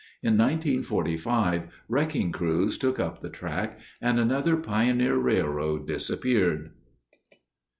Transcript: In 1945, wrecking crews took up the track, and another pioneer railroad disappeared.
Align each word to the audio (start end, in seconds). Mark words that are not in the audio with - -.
In 0.23 0.35
1945, 0.35 1.67
wrecking 1.87 2.31
crews 2.31 2.79
took 2.79 2.99
up 2.99 3.21
the 3.21 3.29
track, 3.29 3.79
and 4.01 4.19
another 4.19 4.57
pioneer 4.57 5.15
railroad 5.15 5.85
disappeared. 5.85 6.71